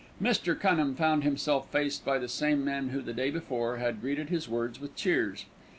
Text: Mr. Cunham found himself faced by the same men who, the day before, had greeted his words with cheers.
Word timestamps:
Mr. 0.19 0.59
Cunham 0.59 0.95
found 0.95 1.23
himself 1.23 1.69
faced 1.71 2.03
by 2.03 2.17
the 2.17 2.27
same 2.27 2.65
men 2.65 2.89
who, 2.89 3.03
the 3.03 3.13
day 3.13 3.29
before, 3.29 3.77
had 3.77 4.01
greeted 4.01 4.29
his 4.31 4.49
words 4.49 4.79
with 4.79 4.95
cheers. 4.95 5.45